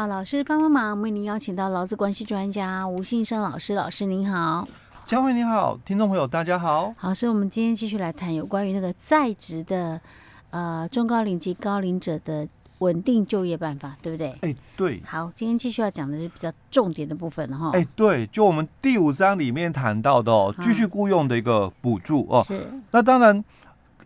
[0.00, 4.66] 好，老师帮帮忙，为您邀请到劳资关系专家吴信生老师，老师您好，
[5.04, 6.94] 佳慧你好，听众朋友大家好。
[6.96, 10.00] 好，是我们今天继续来谈有关于那个在职的
[10.48, 14.34] 呃中高龄及高龄者的稳定就业办法，对不对？
[14.40, 15.02] 哎，对。
[15.04, 17.68] 好，今天继续要讲的是比较重点的部分哈。
[17.74, 22.42] 哎，对，就我们第五章里面谈到的哦，继续雇佣的一个补助哦。
[22.42, 22.66] 是。
[22.92, 23.44] 那当然，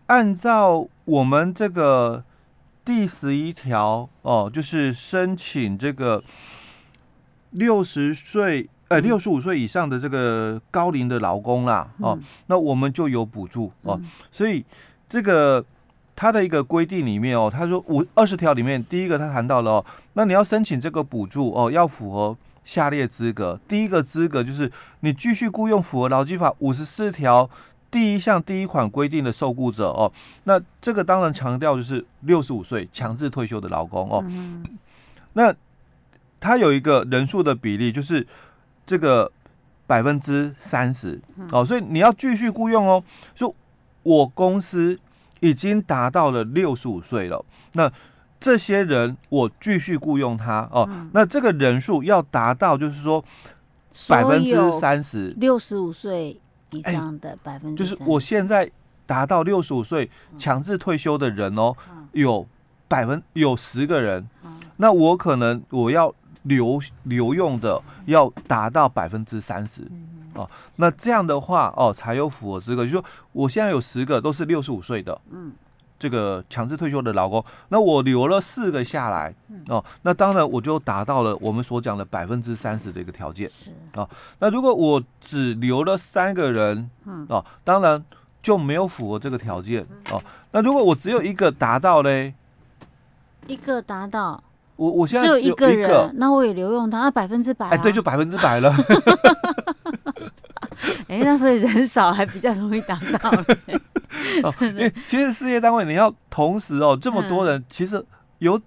[0.07, 2.25] 按照我们这个。
[2.85, 6.23] 第十一条哦，就是申请这个
[7.49, 13.99] 六十岁呃六十五岁以上的这个高龄的劳工啦哦，嗯、那我们就有补助哦。
[13.99, 14.63] 嗯、所以
[15.09, 15.65] 这个
[16.15, 23.59] 他的一个规定里面哦，他说五二十条里面第一个他谈到了哦，那你要申请这个补助哦，要符合下列资格。
[23.67, 27.49] 第一个资格就是你继续雇佣符合劳基法五十四条。
[27.95, 30.11] 第一项第一款规定的受雇者哦，
[30.43, 34.21] 那这个当然强调就是六十五岁强制退休的劳工哦。
[34.27, 34.65] 嗯、
[35.31, 35.55] 那
[36.41, 38.27] 他有一个人数的比例，就是
[38.85, 39.31] 这个
[39.87, 41.21] 百分之三十
[41.53, 43.01] 哦，所以你要继续雇佣哦。
[43.33, 43.55] 就
[44.03, 44.99] 我公司
[45.39, 47.89] 已经达到了六十五岁了，那
[48.41, 53.23] 这些人我继续雇佣他哦，嗯、那这个人数要达到就是说
[54.09, 56.41] 百分之三十，六十五岁。
[56.75, 58.69] 以上的百分之就是我现在
[59.05, 61.75] 达到六十五岁强制退休的人哦，
[62.11, 62.45] 有
[62.87, 64.27] 百分有十个人，
[64.77, 66.13] 那我可能我要
[66.43, 69.81] 留留用的要达到百分之三十
[70.33, 75.51] 哦，那这样的话哦才有符合资格，就是说我现在有十个都是六十五岁的，嗯。
[76.05, 79.33] 这个强制退休的劳工，那我留了四个下来
[79.69, 84.07] 哦，那当然我就达到了我们所讲的百分之三十的一个条件是哦。
[84.37, 88.05] 那如果我只留了三个人，嗯哦，当然
[88.43, 90.21] 就没有符合这个条件哦。
[90.51, 92.35] 那如果我只有一个达到嘞，
[93.47, 94.43] 一个达到，
[94.75, 98.71] 我我现在只有一个人，那我也留用他，那百分之百，哎，对，就百分之百了。
[101.07, 103.31] 哎，那所以人少还比较容易达到。
[104.43, 108.03] 哦，因为其实事业单位你要同时哦这么多人，其实
[108.39, 108.59] 有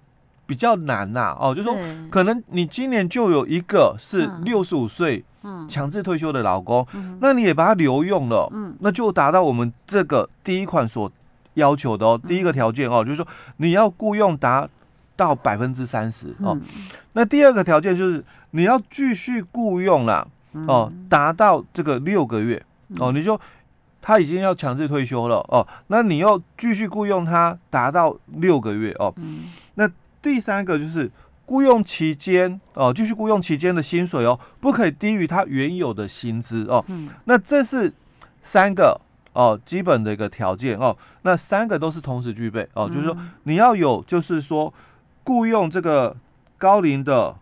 [0.45, 1.77] 比较难呐哦，就是说
[2.09, 5.23] 可能你今年就有一个是六十五岁
[5.67, 6.85] 强制退休的老公，
[7.21, 11.11] 那你也把他留用了，那就达到我们这个第一款所
[11.53, 13.27] 要求的哦，第一个条件哦，就是说
[13.57, 14.67] 你要雇佣达
[15.15, 16.57] 到百分之三十哦，
[17.13, 20.27] 那第二个条件就是你要继续雇佣啦
[20.67, 22.63] 哦，达到这个六个月
[22.97, 23.39] 哦，你就。
[24.01, 29.13] 他已经要强制退休了哦，那你要继续雇佣他达到六个月哦。
[29.17, 29.45] 嗯、
[29.75, 29.89] 那
[30.21, 31.11] 第三个就是
[31.45, 36.83] 雇佣期间哦，继续雇佣期间的薪水哦，不可以低于他原有的薪资哦。
[36.87, 37.93] 嗯、那这是
[38.41, 38.99] 三个
[39.33, 40.95] 哦基本的一个条件哦。
[41.23, 44.73] 那三个都是同时具备哦，嗯、就是说你要有，就是说
[45.25, 46.15] 雇佣这个
[46.57, 47.35] 高龄的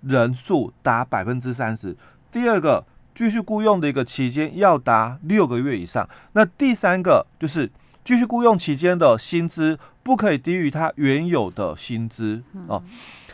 [0.00, 1.96] 人数达百分之三十。
[2.32, 2.84] 第二个。
[3.18, 6.08] 继续雇佣的一个期间要达六个月以上。
[6.34, 7.68] 那第三个就是
[8.04, 12.80] 继续雇佣期间的薪资不可以低于他原有的薪资哦。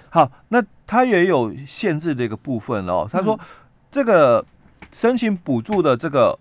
[0.09, 3.07] 好，那他也有限制的一个部分哦。
[3.13, 3.39] 他说
[3.91, 4.43] 这个
[4.91, 6.39] 申请补助的这个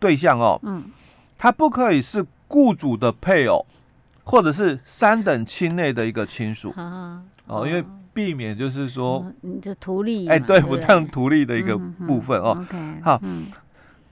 [0.00, 0.90] 对象哦，嗯，
[1.38, 3.64] 他不可以是雇主的配偶
[4.24, 6.74] 或者是三等亲内的一个亲属
[7.46, 7.84] 哦，因为。
[8.14, 12.66] 避免就是说，你这图利哎，对，不当图利的一个部分哦。
[13.02, 13.20] 好，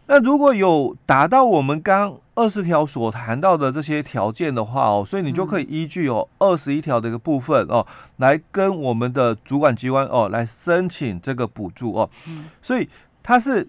[0.06, 12.10] 那如果有达到我们刚二十条所谈到的这些条件的话哦，所以你就可以依据有二十一条的一个部分哦，来跟我们的主管机关哦来申请这个补助哦。
[12.62, 12.88] 所以
[13.22, 13.68] 它是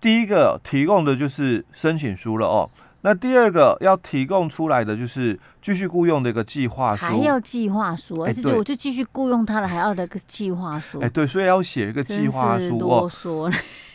[0.00, 2.70] 第一个提供的就是申请书了哦。
[3.02, 11.00] 那第二个要提供出来的就是继续雇佣的一个计划书，还要计划书，而且我就继续雇佣他了，还要的个计划书。
[11.00, 13.10] 哎，对，所以要写一个计划书哦。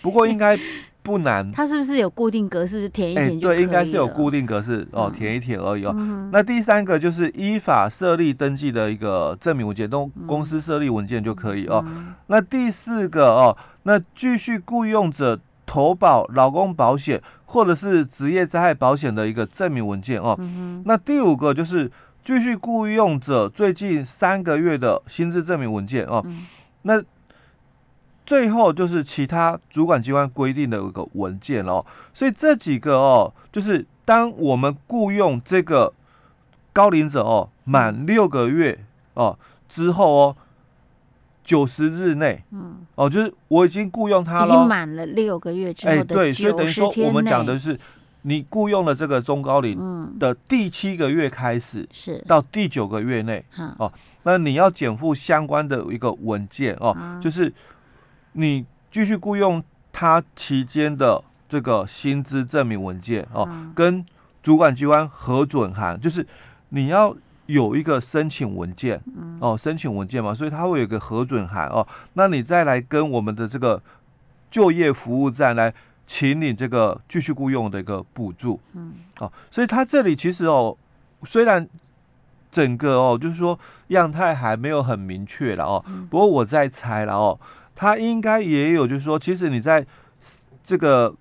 [0.01, 0.59] 不过应该
[1.03, 1.51] 不难。
[1.51, 5.95] 他是不是有固定格式填一填就应该是有固定格式哦，填一填而已哦。
[6.31, 11.85] 那第三个就是依法设立登记的一个证明文件，都公司设立文件就可以哦。
[12.25, 15.39] 那第四个哦，那继续雇佣者。
[15.65, 20.35] 投保劳工保险或者是职业灾害保险的一个证明文件哦。
[20.39, 21.91] 嗯、那第五个就是
[22.21, 26.21] 继续雇佣者最近三个月的薪资证明文件哦。
[26.25, 26.45] 嗯、
[26.83, 27.03] 那
[28.25, 31.85] 最后就是其他主管机关规定的一个文件哦。
[32.13, 35.93] 所以这几个哦，就是当我们雇佣这个
[36.71, 38.85] 高龄者哦满六个月
[39.15, 39.37] 哦
[39.67, 40.37] 之后哦。
[41.45, 47.79] 九十日内，嗯，哦，就是我已经雇佣他了，已经满了六个月哎，对，所以等于说我们讲的是，
[48.23, 52.17] 你雇佣了这个中高龄的第七个月开始，是。
[52.27, 53.45] 到第九个月内，
[53.77, 53.93] 哦，
[54.23, 57.53] 那你要减负相关的一个文件哦，嗯、就是
[58.33, 59.63] 你继续雇佣
[59.93, 64.03] 他期间的这个薪资证明文件哦，嗯、跟
[64.41, 66.25] 主管机关核准函，就是
[66.69, 67.15] 你要
[67.45, 69.01] 有一个申请文件
[69.39, 73.81] 哦，申请文件嘛，所以它会有一个核准函哦，那你再来跟我们的这个
[74.49, 75.73] 就业服务站来
[76.05, 80.77] 请你这个继续雇佣的一个补助，嗯，哦，所以它这里其实哦，
[81.23, 81.67] 虽然。
[82.51, 85.83] 整个哦，就是说样态还没有很明确了哦。
[86.09, 87.37] 不过我在猜了哦，
[87.75, 89.85] 它应该也有，就是说，其实你在
[90.63, 91.13] 这个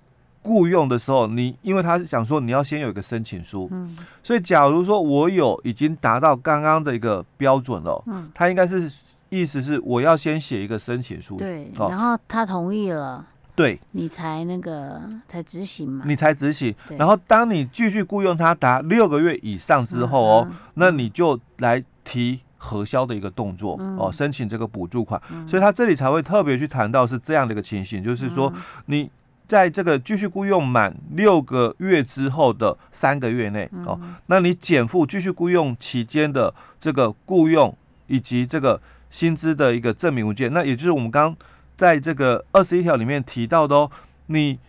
[0.44, 8.88] 雇佣的时候，你因为他是想说你要先有一个申请书，嗯，所以假如说我有已经达到刚刚的一个标准了，嗯，他应该是
[9.30, 13.26] 意思是我要先写一个申请书，对，然后他同意了。
[13.56, 16.74] 对，你才那个才执行嘛，你才执行。
[16.98, 25.22] 然后当你继续雇佣他达六个月以上之后哦，那你就来提核销的一个动作哦，申请这个补助款。
[25.46, 28.52] 所以他这里才会特别去谈到是这样的一个情形，就是说
[28.86, 29.08] 你
[29.46, 37.76] 在这个继续雇佣满六个月之后的三个月内哦，那你减负继续雇佣期间的这个雇佣
[38.06, 38.80] 以及这个
[39.10, 41.36] 薪资的一个证明文件，那也就是我们刚。
[41.76, 43.90] 在这个二十一条里面提到的哦，
[44.26, 44.60] 你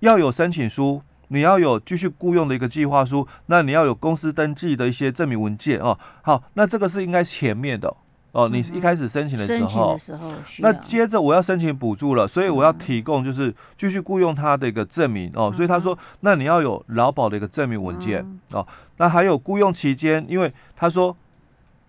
[0.00, 5.96] 要有申请书，你要有继续雇佣的一个计划书，那你要有公司登记的一些证明文件哦。
[6.22, 7.96] 好，那这个是应该前面的
[8.32, 8.48] 哦。
[8.48, 15.52] 你一开始申请的时候，时候那接着我要申请补助了，所以我要提供就是继续雇佣他的一个证明哦。
[15.54, 18.66] 所以他说，那你要有劳保的一个证明文件哦。
[18.96, 21.16] 那还有雇佣期间，因为他说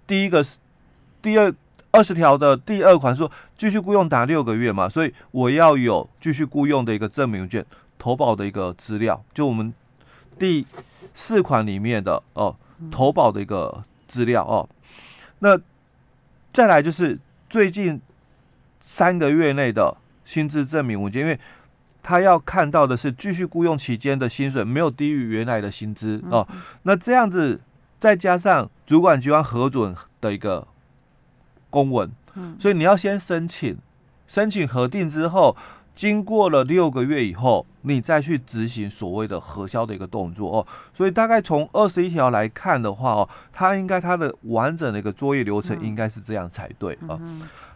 [0.06, 0.58] 第一个是
[1.22, 1.54] 第二。
[1.92, 7.66] 二十条的第二款说，继续雇佣达六个月嘛，所以我要有继续雇佣的一个证明卷、
[7.98, 9.74] 投保的一个资料，就我们
[10.38, 10.64] 第
[11.16, 12.56] 四款里面的哦，
[12.92, 14.70] 投保的一个资料哦。
[15.40, 15.60] 那
[16.52, 17.20] 再来就是
[17.50, 18.02] 最近
[18.82, 21.40] 三个月内的薪资证明文件，因为
[22.02, 26.48] 他要看到的是继续雇佣期间的薪水没有低于原来的薪资哦。
[26.84, 27.62] 那这样子
[28.00, 30.68] 再加上主管机关核准的一个。
[31.72, 32.10] 公文，
[32.60, 33.78] 所以你要先申请，
[34.26, 35.56] 申请核定之后，
[35.96, 40.68] 经过了六个月以后，你再去执行所谓的核销的一个动作哦。
[40.94, 47.20] 所以大概从二十一条来看的话哦，它应该它的完整的一个作业流程应该是这样才对啊。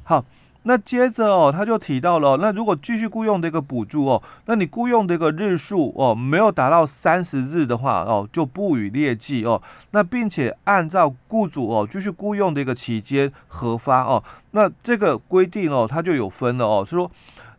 [0.03, 0.25] 好。
[0.65, 9.61] 那接着哦，他就提到了、哦，那如果继续雇佣的一个补助哦，那你雇佣的一个日数哦，没有达到三十日的话哦，就不予列计哦。
[9.91, 14.23] 那并且按照雇主哦继续雇佣的一个期间核发哦。
[14.51, 17.11] 那这个规定哦，它就有分了哦，是说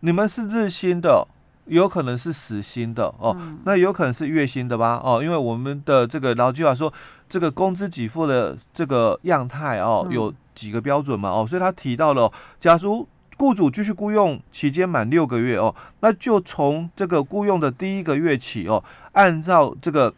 [0.05, 1.27] 你们是日薪的，
[1.65, 6.93] 有可能是时薪的哦，那有可能是月薪的吧哦，因为我们的这个劳基法说，
[7.29, 10.33] 这个工资给付的这个样态哦有。
[10.55, 13.05] 几个标准嘛，哦，所以他提到了、哦，假如
[13.37, 18.85] 雇主继续雇佣期间满六个月哦，那就从这个雇佣的第一个月起哦，
[19.15, 20.15] 按照这个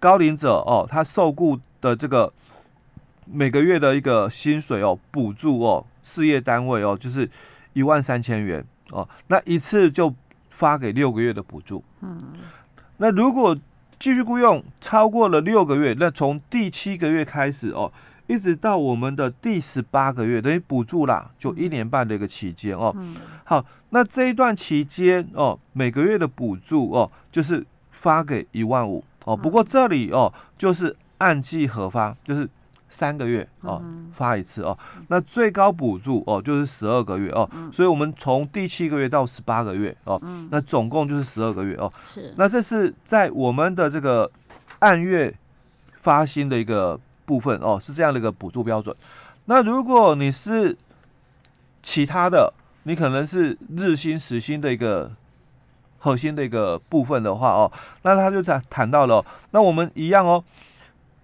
[0.00, 2.32] 高龄者哦，他受雇的这个
[3.26, 7.30] 每个月的一个薪水哦，补助哦，事业单位哦，就是
[7.72, 10.14] 一万三千元哦，那一次就
[10.50, 11.82] 发给六个月的补助。
[12.00, 12.20] 嗯，
[12.96, 13.56] 那如果
[13.98, 17.92] 继续雇佣超过了六个月，那从第七个月开始哦。
[18.28, 22.92] 一直到我们的第十八个月，等于补助啦，就一年半的一个期间哦。
[22.98, 29.36] 嗯、好，那这一段期间哦，每个月的补助哦，就是发给一万五哦。
[29.36, 32.50] 不过这里哦，就是按季核发，就是
[32.96, 33.82] 三个月哦
[34.14, 34.76] 发一次哦。
[35.08, 37.48] 那最高补助哦，就是十二个月哦。
[37.72, 41.92] 所以我们从第七个月到十八个月哦，那总共就是十二个月哦。
[42.12, 42.32] 是。
[42.36, 44.30] 那这是在我们的这个
[44.78, 45.34] 按月
[45.94, 46.98] 发薪的一个。
[47.26, 48.94] 部分哦，是这样的一个补助标准。
[49.46, 50.78] 那如果你是
[51.82, 55.10] 其他的，你可能是日薪、时薪的一个
[55.98, 57.72] 核心的一个部分的话哦，
[58.02, 60.44] 那他就谈谈到了，那我们一样哦，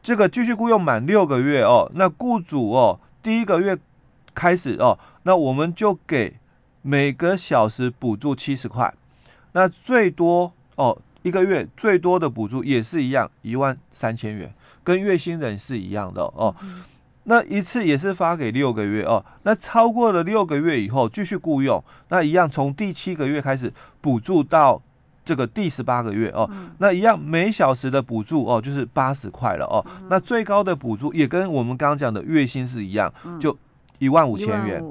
[0.02, 3.78] 这个继续雇佣满六个月哦，那雇主哦第一个月
[4.34, 6.38] 开始哦，那我们就给
[6.82, 8.92] 每个小时补助七十块，
[9.52, 14.52] 那最多哦一个月最多的补助也是一样一万三千元。
[14.84, 16.52] 跟月薪人是一样的哦，
[17.22, 24.82] 那一次也是发给六个月哦，那超过了六个月以后继续雇佣，那一样从第七个月开始补助到
[25.24, 26.48] 这个第十八个月哦，
[26.78, 33.56] 那一样每小时的补助哦就是八十块了哦，那最高的补助也跟我们刚刚讲的月薪是一样，就
[33.98, 34.82] 一万五千元，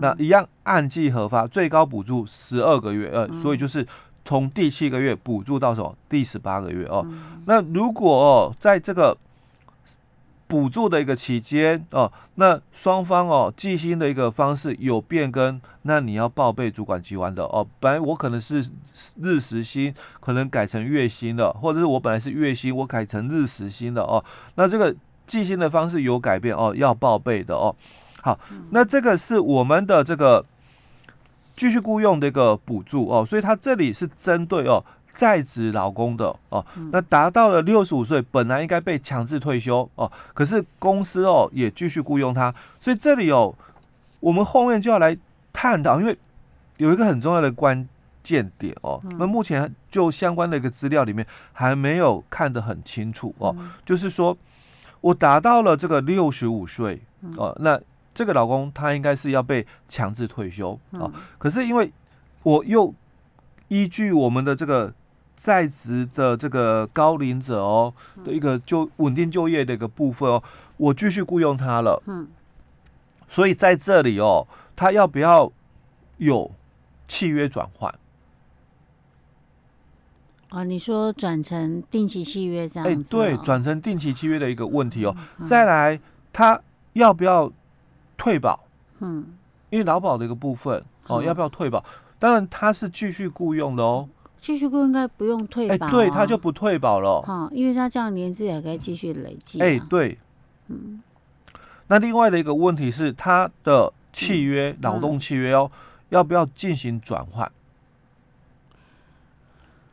[0.00, 3.86] 那一样按季核发，最高补助十二个月呃，所以就是
[4.24, 5.96] 从第七个月补助到什么？
[6.08, 7.06] 第十八个月哦，
[7.46, 9.16] 那如果哦在这个
[10.48, 17.64] 补助的一个期间哦，那双方哦计薪的一个方式有变更，那你要报备主管机关的哦。
[17.78, 18.66] 本来我可能是
[19.20, 24.24] 日时薪，可能改成月薪了，或者是我本来是月薪，我改成日时薪了哦。
[24.54, 27.76] 那这个计薪的方式有改变哦，要报备的哦。
[28.22, 28.40] 好，
[28.70, 30.44] 那这个是我们的这个
[31.54, 34.82] 继续雇佣的一个补助哦，所以它这里是针对哦。
[35.12, 43.54] 在职劳工的哦，那达到了六十五岁，本来应该被强制退休哦，可是公司哦也继续雇佣他，所以这里哦，
[44.20, 45.16] 我们后面就要来
[45.52, 46.16] 探讨，因为
[46.76, 47.88] 有一个很重要的关
[48.22, 54.36] 键点哦，那目前就相关的一个资料里面还没有看得很清楚哦，就是说
[55.00, 57.00] 我达到了这个六十五岁
[57.36, 57.80] 哦，那
[58.14, 61.90] 这个老公他应该是要被强制退休哦，可是因为
[62.42, 62.94] 我又
[63.68, 64.94] 依据我们的这个。
[65.38, 67.94] 在职的这个高龄者哦
[68.24, 70.42] 的一个就稳定就业的一个部分哦，
[70.76, 72.02] 我继续雇佣他了。
[72.06, 72.26] 嗯，
[73.28, 75.52] 所以在这里哦，他要不要
[76.16, 76.50] 有
[77.06, 77.94] 契约转换？
[80.50, 83.16] 哦，你说转成定期契约这样子？
[83.16, 85.14] 哎，对，转成定期契约的一个问题哦。
[85.46, 86.00] 再来，
[86.32, 86.60] 他
[86.94, 87.48] 要不要
[88.16, 88.64] 退保？
[88.98, 89.38] 嗯，
[89.70, 91.84] 因为劳保的一个部分哦，要不要退保？
[92.18, 94.08] 当然，他是继续雇佣的哦。
[94.40, 100.16] 继续雇应该不用退保，啊，哎，对，他就不退保了，哈，因为他这样年资也可以继续累积，哎，对，
[100.68, 101.02] 嗯，
[101.88, 105.78] 那另外的一个问题是，他的契约，嗯、劳动契约哦，嗯、
[106.10, 107.50] 要不要进行转换？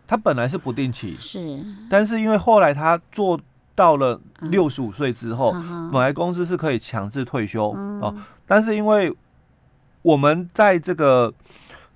[0.08, 3.40] 他本来是不定期，是，但是因为后来他做
[3.74, 7.76] 到了六十五岁之后，嗯、本来公司是可以强制退休，
[8.46, 9.12] 但是因为
[10.04, 11.34] 我们在这个。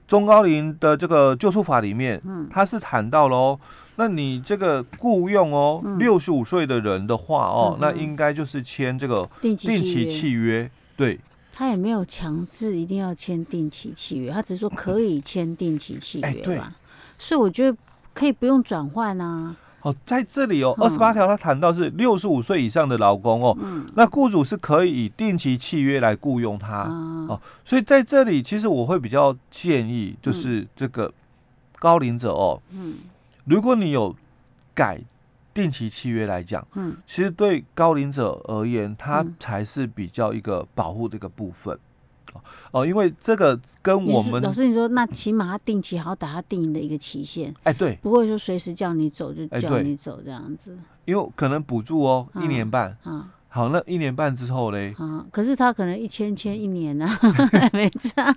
[0.10, 3.60] 中高龄的这个救助法里面，嗯，他是谈到了哦，
[3.96, 11.20] 那你这个雇佣哦，六十五岁的人的话哦，那应该就是签这个定期契约，对。
[11.54, 16.74] 他也没有强制一定要签定期契约，他只是说可以签定期契约吧，欸、
[17.20, 17.78] 所以我觉得
[18.14, 19.56] 可以不用转换啊。
[19.82, 31.14] 哦，在这里哦，二十八条他谈到是六十五岁以上的劳工哦，嗯、那雇主是可以以定期契约来雇佣他、嗯、哦，所以在这里其实我会比较建议，就是这个
[31.78, 32.96] 高龄者哦，嗯，
[33.46, 34.16] 如果你有
[34.74, 35.00] 改
[35.54, 41.78] 定期契约来讲，嗯，其实对高龄者而言，他才是比较一个保护的一个部分。
[42.72, 57.08] 哦，因为这个跟我们老师你说，那起码他定期好打他定的一个期限，哎，对，不会说随时叫你走就叫你走这样子，因为可能补助哦一年半，啊，好，那一年半之后嘞，啊，可是他可能一签签一年呢，
[57.74, 58.36] 没差，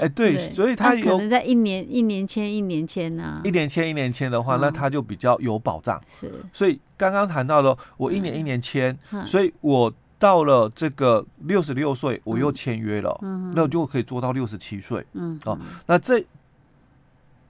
[0.00, 9.92] 哎，对，所以他可能在一年一年签一年签呢，一年签一年签的话，那他就比较有保障，是，所以刚刚谈到了我一年一年签，所以我。
[10.24, 15.04] 到了这个六十六岁，我又签约了，嗯、那我就可以做到六十七岁。
[15.12, 16.24] 嗯，哦，那这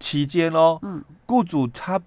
[0.00, 2.00] 期间哦，嗯，雇主他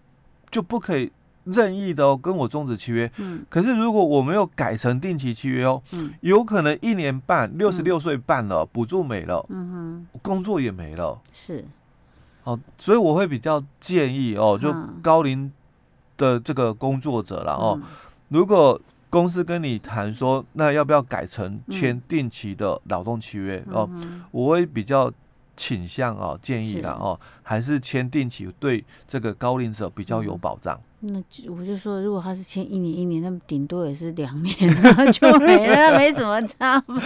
[0.51, 1.09] 就不可以
[1.45, 3.09] 任意的哦跟我终止契约。
[3.15, 11.17] 嗯，可是如果我没有改成定期契约哦，嗯，有可能一年半六十六岁半了，补助没了，嗯哼，工作也没了。
[11.31, 11.63] 是，
[12.43, 15.49] 哦，所以我会比较建议哦，就高龄
[16.17, 17.79] 的这个工作者了哦，
[18.27, 18.77] 如果。
[19.09, 23.89] 公司跟你谈说，那要不要改成签定期的劳动契约哦？
[24.31, 25.11] 我会比较
[25.55, 30.79] 倾向哦，建议的哦，还是签定期对这个高龄者比较有保障。
[30.99, 34.55] 那我就说，如果他是签一年一年，那么顶多也是两年，
[35.13, 36.99] 就没了，没什么差嘛。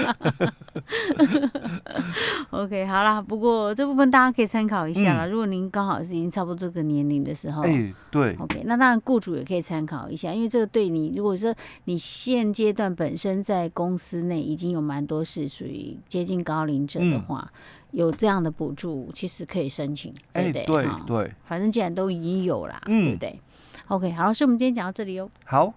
[2.51, 5.25] OK，好啦，不过这部分大家可以参考一下啦。
[5.25, 20.61] 嗯、如果您刚好是已经差不多这个年龄的时候，哎、欸，对，OK，那当然雇主也可以参考一下，因为这个对你，如果说你现阶段本身在公司内已经有蛮多是属于接近高龄者的话，嗯、有这样的补助，其实可以申请，对不对？
[20.61, 23.39] 欸、对对，反正既然都已经有啦，嗯、对不对
[23.91, 25.29] ？OK，好，所以我们今天讲到这里哟。
[25.43, 25.73] 好。